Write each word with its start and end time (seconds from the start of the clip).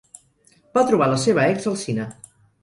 Va 0.77 0.83
trobar 0.91 1.09
la 1.11 1.19
seva 1.25 1.45
ex 1.51 1.69
al 1.73 1.79
cine. 1.83 2.09